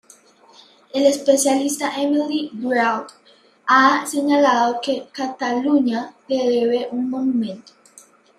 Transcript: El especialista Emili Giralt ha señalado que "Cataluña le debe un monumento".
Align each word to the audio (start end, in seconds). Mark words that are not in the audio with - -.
El 0.95 1.05
especialista 1.05 1.91
Emili 1.95 2.49
Giralt 2.59 3.11
ha 3.67 4.03
señalado 4.07 4.81
que 4.81 5.05
"Cataluña 5.11 6.15
le 6.27 6.37
debe 6.37 6.87
un 6.91 7.07
monumento". 7.07 7.73